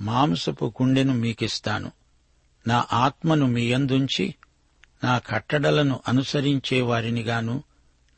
మాంసపు 0.02 0.74
గుండెను 0.82 1.14
మీకిస్తాను. 1.14 1.92
నా 2.68 2.86
ఆత్మను 2.94 3.48
మీ 3.48 3.72
యందుంచి 3.72 4.36
నా 5.04 5.18
కట్టడలను 5.18 6.00
అనుసరించే 6.08 6.82
వారినిగాను 6.82 7.64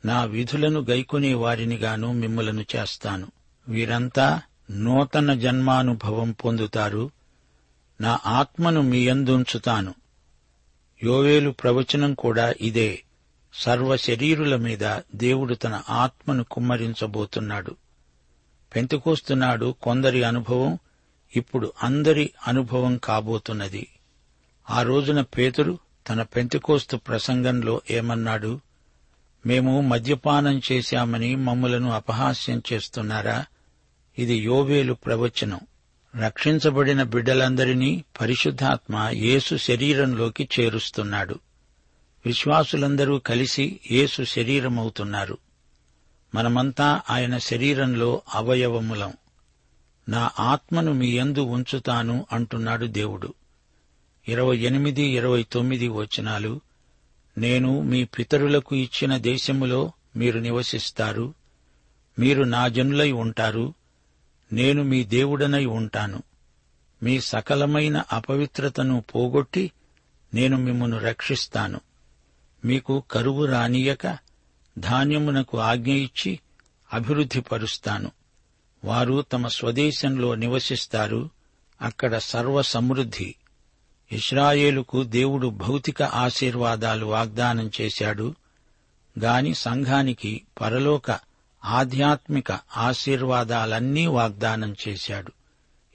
నా 0.04 0.24
విధులను 0.24 0.80
గైకొనే 0.80 1.34
వారినిగాను 1.34 2.12
మిమ్మలను 2.12 2.64
చేస్తాను. 2.76 3.26
వీరంతా 3.68 4.42
నూతన 4.70 5.34
జన్మానుభవం 5.34 6.32
పొందుతారు. 6.32 7.10
నా 8.00 8.20
ఆత్మను 8.26 8.82
మీ 8.82 9.08
యందుంచుతాను. 9.08 9.94
యోవేలు 11.02 11.50
ప్రవచనం 11.50 12.14
కూడా 12.14 12.54
ఇదే. 12.60 13.02
సర్వ 13.54 13.96
శరీరుల 13.96 14.56
మీద 14.56 15.00
దేవుడు 15.14 15.54
తన 15.54 15.82
ఆత్మను 15.90 16.44
కుమ్మరించబోతున్నాడు. 16.44 17.76
పెంతుకోస్తున్నాడు 18.76 19.74
కొందరి 19.82 20.24
అనుభవం 20.24 20.78
ఇప్పుడు 21.36 21.72
అందరి 21.82 22.30
అనుభవం 22.46 22.96
కాబోతున్నది. 22.96 23.88
ఆ 24.70 24.82
రోజున 24.82 25.20
పేతురు 25.20 25.78
తన 26.08 26.22
పెంతుకోస్తు 26.22 26.96
ప్రసంగంలో 26.96 27.80
ఏమన్నాడు? 27.90 28.60
మేము 29.46 29.80
మద్యపానం 29.80 30.60
చేశామని 30.72 31.36
మమ్ములను 31.36 31.90
అపహాస్యం 31.90 32.62
చేస్తున్నారా? 32.72 33.44
ఇది 34.18 34.34
యోవేలు 34.34 34.94
ప్రవచనం. 34.94 35.60
రక్షించబడిన 36.16 37.02
బిడ్డలందరినీ 37.02 38.04
పరిశుద్ధాత్మ 38.20 39.08
యేసు 39.12 39.56
శరీరంలోకి 39.56 40.48
చేరుస్తున్నాడు. 40.60 41.38
విశ్వాసులందరూ 42.26 43.18
కలిసి 43.18 43.80
యేసు 43.90 44.22
శరీరమవుతున్నారు. 44.22 45.38
మనమంతా 46.34 47.00
ఆయన 47.10 47.38
శరీరంలో 47.38 48.22
అవయవములం. 48.34 49.12
నా 50.08 50.30
ఆత్మను 50.40 50.92
మీ 50.92 51.16
యందు 51.16 51.40
ఉంచుతాను 51.40 52.26
అంటున్నాడు 52.32 52.86
దేవుడు. 52.86 53.34
ఇరవై 54.28 54.56
ఎనిమిది 54.56 55.02
ఇరవై 55.02 55.46
తొమ్మిది 55.52 55.88
వచనాలు 55.88 56.60
నేను 57.38 57.82
మీ 57.82 58.04
పితరులకు 58.04 58.76
ఇచ్చిన 58.76 59.16
దేశములో 59.16 59.92
మీరు 60.16 60.38
నివసిస్తారు 60.38 61.34
మీరు 62.18 62.42
నా 62.42 62.68
జనులై 62.68 63.12
ఉంటారు 63.12 63.74
నేను 64.52 64.82
మీ 64.82 65.04
దేవుడనై 65.04 65.64
ఉంటాను. 65.64 66.22
మీ 67.02 67.20
సకలమైన 67.20 68.02
అపవిత్రతను 68.12 69.00
పోగొట్టి 69.00 69.72
నేను 70.34 70.56
మిమ్మను 70.56 70.98
రక్షిస్తాను. 70.98 71.80
మీకు 72.64 73.04
కరువు 73.10 73.44
రానియక 73.44 74.18
ధాన్యమునకు 74.78 75.58
ఆజ్ఞ 75.58 75.92
ఇచ్చి 75.92 76.40
అభివృద్ధిపరుస్తాను. 76.92 78.10
వారు 78.84 79.22
తమ 79.22 79.46
స్వదేశంలో 79.46 80.34
నివసిస్తారు. 80.34 81.30
అక్కడ 81.82 82.18
సర్వ 82.18 82.62
సమృద్ధి 82.62 83.34
ఇస్రాయేలుకు 84.12 85.02
దేవుడు 85.02 85.46
భౌతిక 85.46 86.02
ఆశీర్వాదాలు 86.02 87.06
వాగ్దానం 87.06 87.70
చేశాడు. 87.80 88.34
గాని 89.18 89.54
సంఘానికి 89.54 90.42
పరలోక 90.60 91.25
ఆధ్యాత్మిక 91.66 92.52
ఆశీర్వాదాలన్నీ 92.76 94.06
వాగ్దానం 94.06 94.76
చేశాడు. 94.88 95.32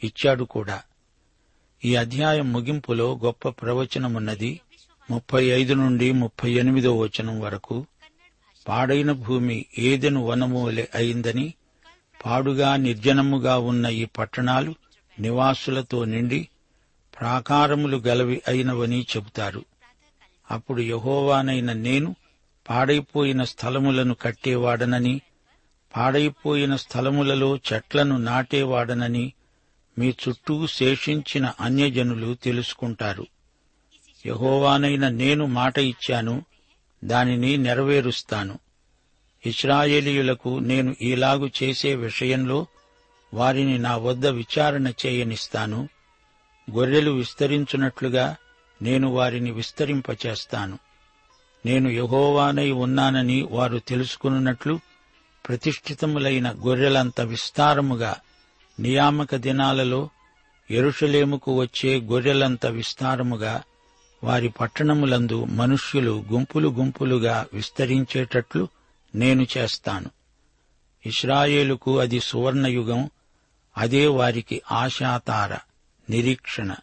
ఇచ్చాడు 0.03 0.43
కూడా. 0.43 0.81
ఈ 1.85 1.95
అధ్యాయం 1.95 2.53
ముగింపులో 2.53 3.19
గొప్ప 3.23 3.49
ప్రవచనమున్నది 3.49 4.61
ముప్పై 5.11 5.45
ఐదు 5.45 5.73
నుండి 5.73 6.11
ముప్పై 6.11 6.51
ఎనిమిదో 6.51 6.97
వచనం 6.97 7.39
వరకు. 7.39 7.85
పాడైన 8.67 9.11
భూమి 9.11 9.65
ఏదెను 9.77 10.25
వనమూలె 10.25 10.87
అయిందని 10.95 11.53
పాడుగా 12.25 12.75
నిర్జనముగా 12.75 13.57
ఉన్న 13.57 13.85
ఈ 13.85 14.05
పట్టణాలు 14.05 14.75
నివాసులతో 15.19 16.05
నిండి 16.05 16.47
ప్రాకారములు 17.19 17.97
గలవి 17.97 18.41
అయినవని 18.47 19.07
చెబుతారు. 19.17 19.65
అప్పుడు 20.51 20.81
యహోవానైన 20.81 21.73
నేను 21.73 22.15
పాడైపోయిన 22.69 23.43
స్థలములను 23.43 24.13
కట్టేవాడనని 24.13 25.21
పాడైపోయిన 25.95 26.75
స్థలములలో 26.75 27.59
చెట్లను 27.73 28.17
నాటేవాడనని 28.17 29.33
మీ 29.99 30.09
చుట్టూ 30.09 30.67
శేషించిన 30.67 31.53
అన్యజనులు 31.59 32.33
తెలుసుకుంటారు. 32.33 33.27
యహోవానైన 34.25 35.09
నేను 35.09 35.45
మాట 35.45 35.77
ఇచ్చాను 35.77 36.45
దానిని 37.03 37.57
నెరవేరుస్తాను. 37.57 38.59
ఇస్రాయేలీయులకు 39.45 40.59
నేను 40.59 40.95
ఈలాగు 41.01 41.49
చేసే 41.63 41.95
విషయంలో 41.95 42.67
వారిని 43.33 43.77
నా 43.77 43.97
వద్ద 43.97 44.27
విచారణ 44.27 44.91
చేయనిస్తాను. 45.05 45.89
గొర్రెలు 46.71 47.11
విస్తరించున్నట్లుగా 47.11 48.35
నేను 48.81 49.07
వారిని 49.07 49.51
విస్తరింపచేస్తాను. 49.51 50.79
నేను 51.65 51.89
యహోవానై 51.89 52.71
ఉన్నానని 52.71 53.47
వారు 53.51 53.77
తెలుసుకున్నట్లు 53.77 54.79
ప్రతిష్ఠితములైన 55.47 56.51
గొర్రెలంత 56.51 57.21
విస్తారముగా 57.21 58.15
నియామక 58.79 59.35
దినాలలో 59.35 60.09
ఎరుషలేముకు 60.71 61.59
వచ్చే 61.59 61.99
గొర్రెలంత 61.99 62.65
విస్తారముగా 62.65 63.63
వారి 64.23 64.49
పట్టణములందు 64.49 65.43
మనుష్యులు 65.43 66.25
గుంపులు 66.31 66.69
గుంపులుగా 66.69 67.45
విస్తరించేటట్లు 67.53 68.67
నేను 69.15 69.47
చేస్తాను. 69.57 70.09
ఇస్రాయేలుకు 71.05 71.99
అది 71.99 72.19
సువర్ణయుగం 72.19 73.09
అదే 73.77 74.07
వారికి 74.07 74.61
ఆశాతార 74.71 75.57
నిరీక్షణ. 76.09 76.73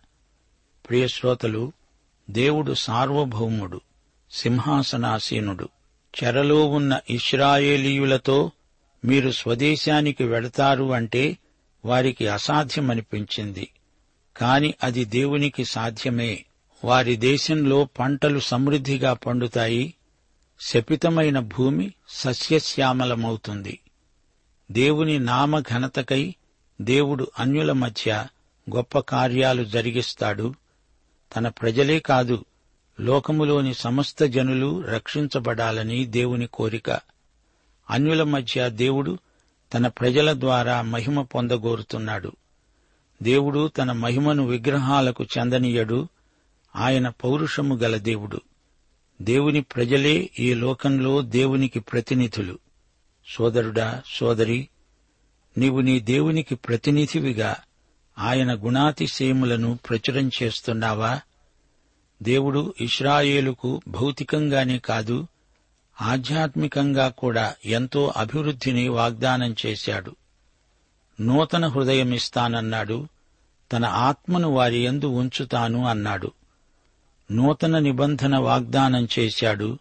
ప్రియశ్రోతలు 0.89 1.73
దేవుడు 2.31 2.75
సార్వభౌముడు 2.75 3.81
సింహాసనాసీనుడు. 4.33 5.69
చెరలో 6.25 6.67
ఉన్న 6.67 7.01
ఇస్రాయేలీయులతో 7.11 8.51
మీరు 9.05 9.31
స్వదేశానికి 9.31 10.25
వెడతారు 10.25 10.93
అంటే 10.93 11.39
వారికి 11.85 12.29
అసాధ్యమనిపించింది. 12.29 13.69
కాని 14.37 14.75
అది 14.83 15.05
దేవునికి 15.05 15.65
సాధ్యమే. 15.65 16.45
వారి 16.85 17.17
దేశంలో 17.17 17.89
పంటలు 17.99 18.39
సమృద్ధిగా 18.39 19.13
పండుతాయి. 19.13 19.95
శపితమైన 20.61 21.39
భూమి 21.39 21.93
సస్యశ్యామలమవుతుంది. 22.09 23.79
దేవుని 24.73 25.19
నామ 25.19 25.61
ఘనతకై 25.61 26.35
దేవుడు 26.81 27.31
అన్యుల 27.39 27.73
మధ్య 27.73 28.27
గొప్ప 28.77 28.99
కార్యాలు 28.99 29.65
జరిగిస్తాడు. 29.65 30.55
తన 31.37 31.49
ప్రజలే 31.49 31.99
కాదు 31.99 32.45
లోకములోని 33.01 33.75
సమస్త 33.75 34.25
జనులు 34.25 34.81
రక్షించబడాలని 34.81 36.05
దేవుని 36.05 36.47
కోరిక. 36.47 36.91
అన్యుల 37.91 38.23
మధ్య 38.23 38.71
దేవుడు 38.71 39.19
తన 39.75 39.87
ప్రజల 39.87 40.41
ద్వారా 40.41 40.83
మహిమ 40.83 41.23
పొందగోరుతున్నాడు. 41.23 42.33
దేవుడు 43.23 43.69
తన 43.69 43.93
మహిమను 43.93 44.47
విగ్రహాలకు 44.47 45.25
చెందనీయడు. 45.25 46.09
ఆయన 46.77 47.09
పౌరుషము 47.09 47.77
గల 47.77 47.97
దేవుడు. 47.97 48.41
దేవుని 49.23 49.61
ప్రజలే 49.61 50.31
ఈ 50.39 50.55
లోకంలో 50.55 51.23
దేవునికి 51.23 51.81
ప్రతినిధులు. 51.81 52.59
సోదరుడా 53.29 54.03
సోదరి 54.07 54.69
నీవు 55.59 55.81
నీ 55.81 56.01
దేవునికి 56.01 56.55
ప్రతినిధివిగా 56.55 57.57
ఆయన 58.19 58.55
గుణాతిశయములను 58.55 59.79
ప్రచురం 59.89 60.31
చేస్తున్నావా? 60.43 61.21
దేవుడు 62.23 62.75
ఇస్రాయేలుకు 62.81 63.81
భౌతికంగానే 63.89 64.79
కాదు 64.79 65.27
ఆధ్యాత్మికంగా 66.01 67.09
కూడా 67.09 67.55
ఎంతో 67.65 68.13
అభివృద్ధిని 68.17 68.89
వాగ్దానం 68.89 69.55
చేశాడు. 69.67 70.17
నూతన 71.21 71.67
హృదయమిస్తానన్నాడు 71.67 73.09
తన 73.73 73.85
ఆత్మను 73.85 74.51
వారి 74.51 74.79
ఎందు 74.79 75.07
ఉంచుతాను 75.07 75.87
అన్నాడు. 75.87 76.33
నూతన 77.31 77.79
నిబంధన 77.79 78.39
వాగ్దానం 78.39 79.09
చేశాడు 79.19 79.79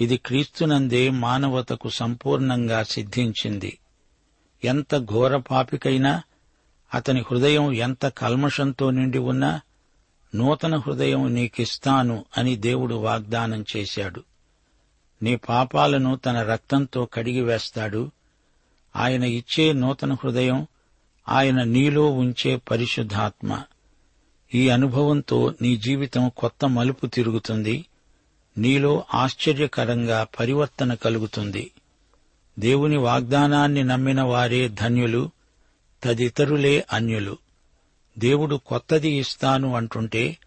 ఇది 0.00 0.16
క్రీస్తునందే 0.16 1.10
మానవతకు 1.10 1.88
సంపూర్ణంగా 1.88 2.82
సిద్ధించింది. 2.82 3.78
ఎంత 4.64 4.98
ఘోర 4.98 5.36
పాపికైనా 5.36 6.22
అతని 6.94 7.20
హృదయం 7.20 7.72
ఎంత 7.72 8.06
కల్మషంతో 8.06 8.90
నిండి 8.90 9.18
ఉన్నా 9.18 9.60
నూతన 10.34 10.76
హృదయం 10.76 11.34
నీకిస్తాను 11.34 12.24
అని 12.38 12.56
దేవుడు 12.56 12.94
వాగ్దానం 12.94 13.64
చేశాడు. 13.76 14.22
నీ 15.22 15.36
పాపాలను 15.36 16.16
తన 16.16 16.42
రక్తంతో 16.42 17.08
కడిగివేస్తాడు 17.12 18.10
ఆయన 18.96 19.24
ఇచ్చే 19.24 19.72
నూతన 19.72 20.12
హృదయం 20.12 20.66
ఆయన 21.28 21.62
నీలో 21.62 22.10
ఉంచే 22.10 22.56
పరిశుద్ధాత్మ. 22.56 23.62
ఈ 24.54 24.68
అనుభవంతో 24.68 25.54
నీ 25.62 25.76
జీవితం 25.76 26.30
కొత్త 26.36 26.64
మలుపు 26.64 27.06
తిరుగుతుంది. 27.06 27.86
నీలో 28.58 29.04
ఆశ్చర్యకరంగా 29.14 30.26
పరివర్తన 30.40 30.94
కలుగుతుంది. 30.94 31.70
దేవుని 32.58 32.96
వాగ్దానాన్ని 32.96 33.84
నమ్మిన 33.84 34.22
వారే 34.22 34.68
ధన్యులు 34.68 35.30
తదితరులే 36.04 36.86
అన్యులు. 36.92 37.38
దేవుడు 38.20 38.56
కొత్తది 38.56 39.10
ఇస్తాను 39.10 39.76
అంటుంటే 39.76 40.38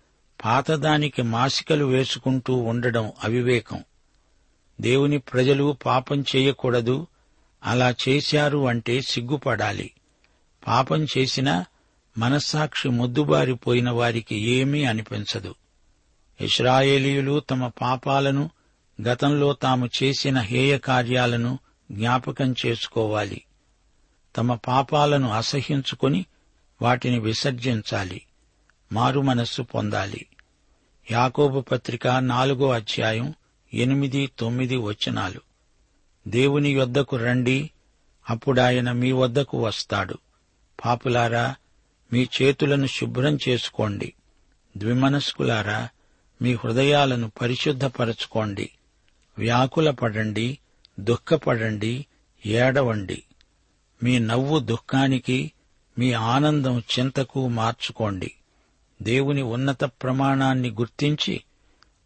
పాతదానికి 0.46 1.22
మాసికలు 1.22 1.86
వేసుకుంటూ 1.86 2.54
ఉండడం 2.56 3.12
అవివేకం. 3.24 3.84
దేవుని 4.82 5.18
ప్రజలు 5.18 5.78
పాపం 5.86 6.26
చేయకూడదు 6.36 7.08
అలా 7.64 7.96
చేశారు 8.10 8.68
అంటే 8.68 9.02
సిగ్గుపడాలి. 9.02 9.92
పాపం 10.68 11.08
చేసినా 11.18 11.66
మనస్సాక్షి 12.18 12.90
మొద్దుబారిపోయిన 12.90 13.90
వారికి 13.90 14.36
ఏమీ 14.36 14.84
అనిపించదు. 14.84 15.56
ఇస్రాయేలీయులు 16.42 17.40
తమ 17.40 17.68
పాపాలను 17.82 18.50
గతంలో 19.02 19.54
తాము 19.54 19.90
చేసిన 20.04 20.40
హేయ 20.40 20.78
కార్యాలను 20.78 21.60
జ్ఞాపకం 21.92 22.56
చేసుకోవాలి. 22.66 23.42
తమ 24.38 24.56
పాపాలను 24.56 25.30
అసహ్యించుకొని 25.30 26.26
వాటిని 26.82 27.20
విసర్జించాలి. 27.20 28.22
మారు 28.92 29.22
మనస్సు 29.22 29.62
పొందాలి. 29.62 30.26
యాకోబు 31.12 31.62
పత్రిక 31.62 32.08
నాలుగో 32.08 32.72
అధ్యాయం 32.72 33.34
ఎనిమిది 33.74 34.32
తొమ్మిది 34.40 34.76
వచనాలు. 34.76 35.42
దేవుని 36.28 36.70
యొద్దకు 36.70 37.18
రండి 37.18 37.70
అప్పుడాయన 38.30 38.92
మీ 38.92 39.12
వద్దకు 39.12 39.66
వస్తాడు. 39.66 40.18
పాపులారా 40.86 41.56
మీ 42.14 42.28
చేతులను 42.42 42.88
శుభ్రం 42.88 43.38
చేసుకోండి. 43.50 44.14
ద్విమనస్కులారా 44.78 45.90
మీ 46.42 46.54
హృదయాలను 46.54 47.32
పరిశుద్ధపరచుకోండి. 47.42 48.70
వ్యాకులపడండి 49.38 50.60
దుఃఖపడండి 51.00 52.06
ఏడవండి. 52.46 53.24
మీ 54.04 54.20
నవ్వు 54.20 54.60
దుఃఖానికి 54.60 55.52
మీ 56.00 56.14
ఆనందం 56.14 56.80
చింతకు 56.80 57.48
మార్చుకోండి. 57.48 58.34
దేవుని 59.02 59.42
ఉన్నత 59.42 59.84
ప్రమాణాన్ని 59.84 60.70
గుర్తించి 60.70 61.44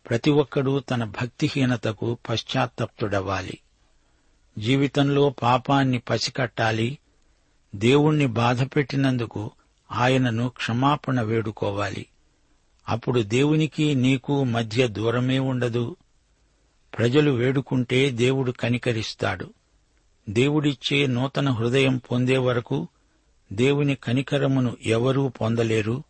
ప్రతి 0.09 0.31
ఒక్కడూ 0.31 0.79
తన 0.79 1.03
భక్తిహీనతకు 1.03 2.17
పశ్చాత్తప్తుడవ్వాలి. 2.29 3.57
జీవితంలో 4.57 5.29
పాపాన్ని 5.29 5.97
పసికట్టాలి. 5.97 6.97
దేవుణ్ణి 7.75 8.25
బాధపెట్టినందుకు 8.25 9.51
ఆయనను 9.91 10.49
క్షమాపణ 10.49 11.21
వేడుకోవాలి. 11.21 12.05
అప్పుడు 12.89 13.21
దేవునికి 13.21 13.95
నీకు 13.95 14.43
మధ్య 14.43 14.87
దూరమే 14.87 15.39
ఉండదు. 15.39 15.95
ప్రజలు 16.97 17.31
వేడుకుంటే 17.31 18.09
దేవుడు 18.09 18.51
కనికరిస్తాడు. 18.51 19.53
దేవుడిచ్చే 20.29 21.05
నూతన 21.05 21.49
హృదయం 21.49 21.97
పొందే 21.97 22.37
వరకు 22.37 22.87
దేవుని 23.53 23.95
కనికరమును 23.95 24.77
ఎవరూ 24.85 25.29
పొందలేరు. 25.29 26.03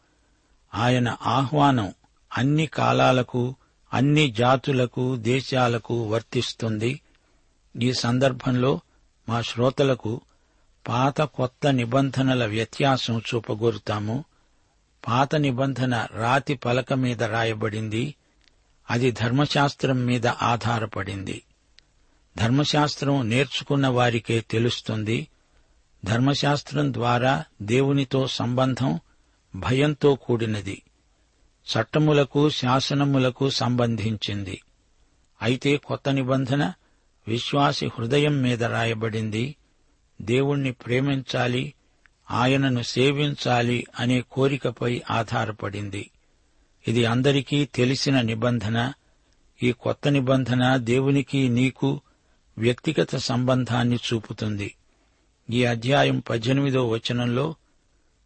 ఆయన 0.76 1.18
ఆహ్వానం 1.22 1.94
అన్ని 2.38 2.66
కాలాలకు 2.66 3.56
అన్ని 3.94 4.32
జాతులకు 4.32 5.16
దేశాలకు 5.16 6.04
వర్తిస్తుంది. 6.04 7.02
ఈ 7.82 7.94
సందర్భంలో 7.94 8.80
మా 9.30 9.42
శ్రోతలకు 9.42 10.22
పాత 10.88 11.22
కొత్త 11.22 11.68
నిబంధనల 11.68 12.46
వ్యత్యాసం 12.46 13.20
చూపగోరుతాము. 13.20 14.26
పాత 15.08 15.36
నిబంధన 15.36 16.08
రాతి 16.12 16.56
పలక 16.56 16.94
మీద 16.94 17.24
రాయబడింది. 17.24 18.16
అది 18.92 19.12
ధర్మశాస్త్రం 19.12 20.06
మీద 20.06 20.28
ఆధారపడింది. 20.28 21.44
ధర్మశాస్త్రం 22.38 23.30
నేర్చుకున్న 23.30 23.88
వారికే 23.88 24.40
తెలుస్తుంది. 24.40 25.28
ధర్మశాస్త్రం 26.06 26.94
ద్వారా 26.94 27.46
దేవునితో 27.62 28.28
సంబంధం 28.28 29.00
భయంతో 29.56 30.16
కూడినది. 30.16 30.84
చట్టములకు 31.68 32.50
శాసనములకు 32.50 33.50
సంబంధించింది. 33.50 34.62
అయితే 35.42 35.78
కొత్త 35.78 36.10
నిబంధన 36.10 36.74
విశ్వాసి 37.28 37.86
హృదయం 37.86 38.42
మీద 38.42 38.64
రాయబడింది. 38.64 39.56
దేవుణ్ణి 40.22 40.72
ప్రేమించాలి 40.72 41.74
ఆయనను 42.32 42.82
సేవించాలి 42.82 43.86
అనే 44.00 44.22
కోరికపై 44.22 45.02
ఆధారపడింది. 45.12 46.12
ఇది 46.88 47.06
అందరికీ 47.06 47.66
తెలిసిన 47.66 48.22
నిబంధన. 48.22 48.94
ఈ 49.64 49.72
కొత్త 49.72 50.08
నిబంధన 50.08 50.78
దేవునికి 50.78 51.50
నీకు 51.50 52.02
వ్యక్తిగత 52.58 53.16
సంబంధాన్ని 53.16 53.96
చూపుతుంది. 53.96 54.76
ఈ 55.50 55.66
అధ్యాయం 55.66 56.20
పద్దెనిమిదో 56.20 56.88
వచనంలో 56.88 57.56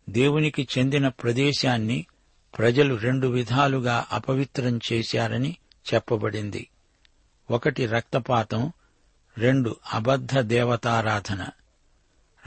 దేవునికి 0.09 0.67
చెందిన 0.77 1.07
ప్రదేశాన్ని 1.07 2.05
ప్రజలు 2.57 2.95
రెండు 2.95 3.27
విధాలుగా 3.27 4.05
అపవిత్రం 4.11 4.79
చేశారని 4.93 5.57
చెప్పబడింది. 5.93 6.69
ఒకటి 7.51 7.85
రక్తపాతం 7.85 8.71
రెండు 9.37 9.75
అబద్ధ 9.93 10.39
దేవతారాధన. 10.39 11.47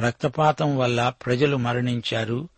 రక్తపాతం 0.00 0.76
వల్ల 0.76 1.08
ప్రజలు 1.08 1.56
మరణించారు 1.56 2.48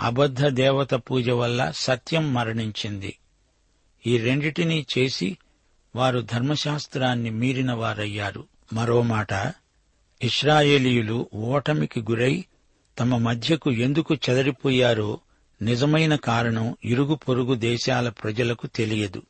అబద్ధ 0.00 0.46
దేవత 0.46 0.94
పూజ 0.94 1.30
వల్ల 1.30 1.70
సత్యం 1.70 2.34
మరణించింది. 2.34 3.18
ఈ 4.06 4.18
రెండిటినీ 4.18 4.86
చేసి 4.98 5.38
వారు 5.96 6.20
ధర్మశాస్త్రాన్ని 6.20 7.30
మీరిన 7.30 7.72
వారయ్యారు. 7.72 8.44
మరో 8.72 9.02
మాట 9.02 9.54
ఇస్రాయేలీయులు 10.22 11.28
ఓటమికి 11.34 12.00
గురై 12.00 12.44
తమ 12.98 13.16
మధ్యకు 13.16 13.70
ఎందుకు 13.70 14.14
చెదరిపోయారో 14.14 15.20
నిజమైన 15.62 16.16
కారణం 16.16 16.76
ఇరుగు 16.84 17.14
పొరుగు 17.14 17.54
దేశాల 17.54 18.08
ప్రజలకు 18.08 18.66
తెలియదు. 18.66 19.22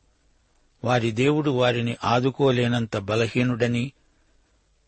వారి 0.83 1.11
దేవుడు 1.11 1.51
వారిని 1.51 1.95
ఆదుకోలేనంత 2.03 2.97
బలహీనుడని 2.97 3.91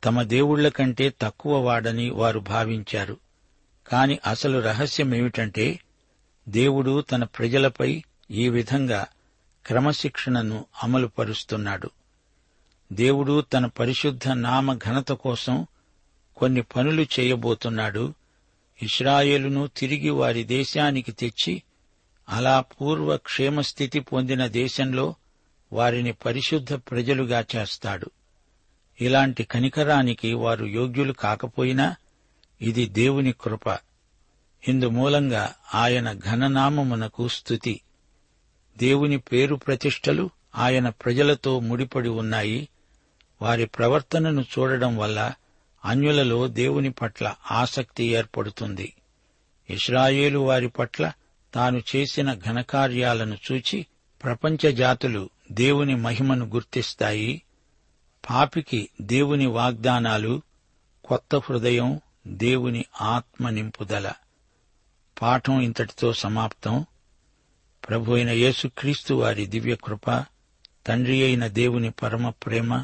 తమ 0.04 0.22
దేవుళ్ళ 0.22 0.68
కంటే 0.68 1.14
తక్కువ 1.22 1.58
వాడని 1.58 2.10
వారు 2.10 2.40
భావించారు. 2.40 3.18
కాని 3.88 4.20
అసలు 4.28 4.60
రహస్యమేమిటంటే 4.60 5.80
దేవుడు 6.50 7.02
తన 7.02 7.24
ప్రజలపై 7.24 8.04
ఈ 8.32 8.50
విధంగా 8.50 9.08
క్రమశిక్షణను 9.66 10.66
అమలుపరుస్తున్నాడు. 10.84 11.90
దేవుడు 12.94 13.42
తన 13.42 13.66
పరిశుద్ధ 13.66 14.30
నామ 14.30 14.74
ఘనత 14.74 15.12
కోసం 15.12 15.68
కొన్ని 16.38 16.62
పనులు 16.62 17.06
చేయబోతున్నాడు. 17.20 18.14
ఇస్రాయేలును 18.84 19.70
తిరిగి 19.78 20.10
వారి 20.10 20.44
దేశానికి 20.44 21.12
తెచ్చి 21.12 21.64
అలా 22.30 22.62
పూర్వ 22.62 23.18
క్షేమస్థితి 23.18 24.00
పొందిన 24.00 24.48
దేశంలో 24.48 25.16
వారిని 25.74 26.12
పరిశుద్ధ 26.12 26.74
ప్రజలుగా 26.74 27.46
చేస్తాడు. 27.56 28.12
ఇలాంటి 29.02 29.44
కనికరానికి 29.44 30.34
వారు 30.34 30.66
యోగ్యులు 30.66 31.14
కాకపోయినా 31.14 31.96
ఇది 32.62 32.86
దేవుని 32.86 33.32
కృప. 33.42 33.78
ఇందు 34.68 34.90
మూలంగా 34.90 35.54
ఆయన 35.76 36.14
ఘననామమునకు 36.14 37.28
స్థుతి 37.28 37.82
దేవుని 38.78 39.18
పేరు 39.18 39.56
ప్రతిష్టలు 39.56 40.30
ఆయన 40.56 40.90
ప్రజలతో 40.90 41.60
ముడిపడి 41.60 42.10
ఉన్నాయి. 42.10 42.70
వారి 43.42 43.66
ప్రవర్తనను 43.66 44.42
చూడడం 44.42 44.98
వల్ల 44.98 45.34
అన్యులలో 45.86 46.48
దేవుని 46.48 46.92
పట్ల 46.92 47.36
ఆసక్తి 47.52 48.04
ఏర్పడుతుంది. 48.04 48.94
ఇస్రాయేలు 49.70 50.40
వారి 50.40 50.68
పట్ల 50.68 51.12
తాను 51.54 51.82
చేసిన 51.96 52.34
ఘనకార్యాలను 52.34 53.38
చూచి 53.52 53.86
ప్రపంచ 54.24 54.72
జాతులు 54.72 55.30
దేవుని 55.52 55.96
మహిమను 55.96 56.46
గుర్తిస్తాయి. 56.46 57.42
పాపికి 58.30 58.90
దేవుని 59.02 59.46
వాగ్దానాలు 59.46 60.42
కొత్త 61.06 61.36
హృదయం 61.36 62.00
దేవుని 62.28 62.86
ఆత్మ 63.02 63.50
నింపుదల. 63.50 64.12
పాఠం 65.22 65.62
ఇంతటితో 65.62 66.14
సమాప్తం. 66.14 66.86
ప్రభు 67.90 68.14
అయిన 68.14 68.30
యేసుక్రీస్తు 68.30 69.14
వారి 69.14 69.46
దివ్యకృప 69.46 70.26
తండ్రి 70.88 71.24
అయిన 71.24 71.48
దేవుని 71.48 71.92
పరమ 71.92 72.30
ప్రేమ 72.30 72.84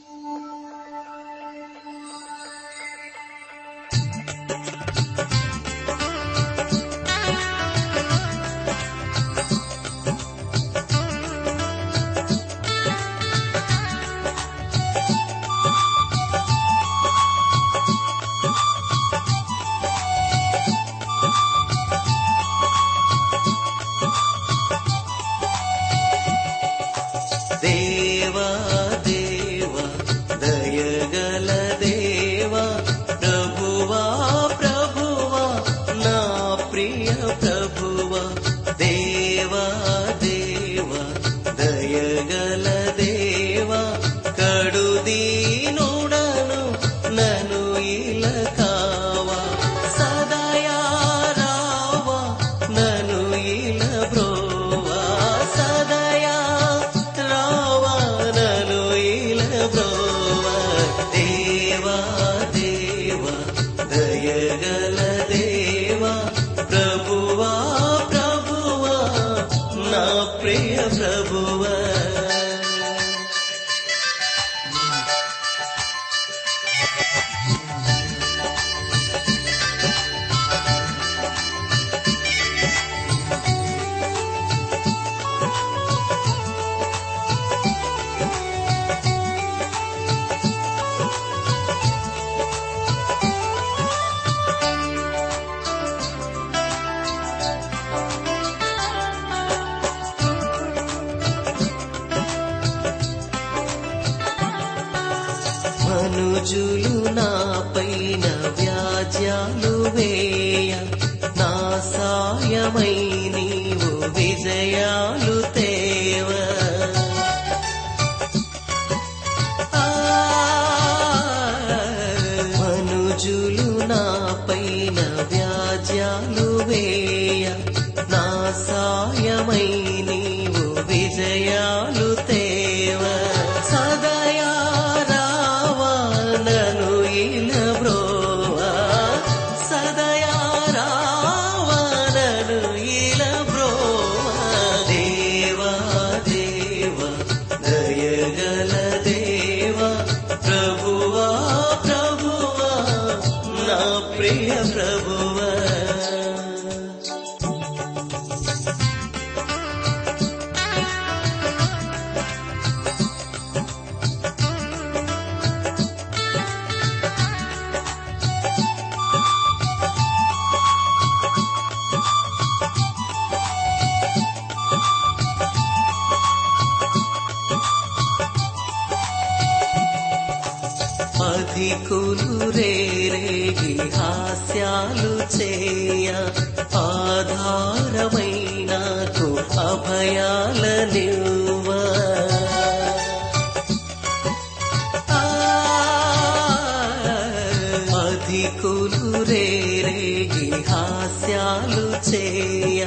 రేరేగి 200.13 200.47
హాస్యాలు 200.69 201.83
చేయ 202.07 202.81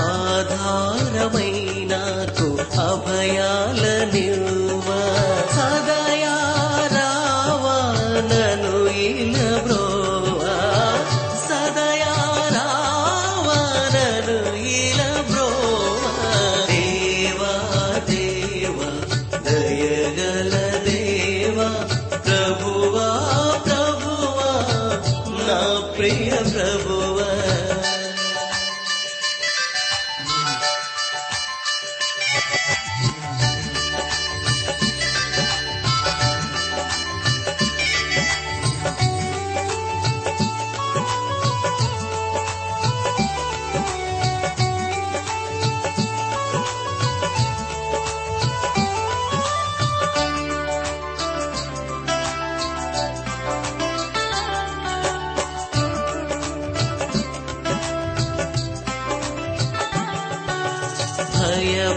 ఆధారమై 0.00 1.52
నాకు 1.92 2.48
అభయాల 2.86 3.84
నివ్వ 4.14 4.67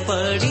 படி 0.08 0.51